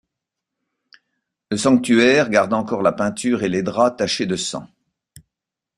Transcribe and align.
Le 1.51 1.57
sanctuaire 1.57 2.31
garde 2.31 2.53
encore 2.55 2.81
la 2.81 2.91
peinture 2.91 3.43
et 3.43 3.49
les 3.49 3.61
draps 3.61 3.97
tachés 3.97 4.25
de 4.25 4.35
sang. 4.35 4.67